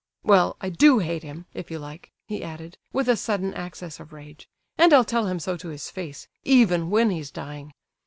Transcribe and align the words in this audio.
"Well, 0.23 0.57
I 0.59 0.69
do 0.71 0.97
hate 0.97 1.21
him, 1.21 1.45
if 1.53 1.69
you 1.69 1.77
like!" 1.77 2.09
he 2.25 2.41
added, 2.43 2.75
with 2.91 3.07
a 3.07 3.15
sudden 3.15 3.53
access 3.53 3.99
of 3.99 4.11
rage, 4.11 4.47
"and 4.75 4.91
I'll 4.93 5.05
tell 5.05 5.27
him 5.27 5.37
so 5.37 5.55
to 5.57 5.67
his 5.67 5.91
face, 5.91 6.27
even 6.43 6.89
when 6.89 7.11
he's 7.11 7.29
dying! 7.29 7.71